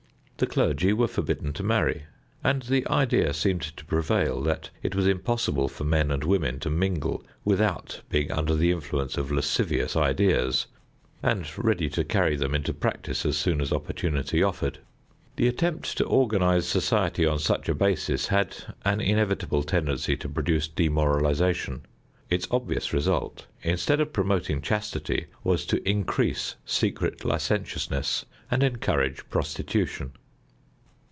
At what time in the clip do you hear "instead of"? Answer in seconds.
23.61-24.11